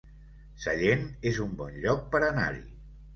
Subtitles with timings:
[0.61, 2.65] Sallent es un bon lloc per anar-hi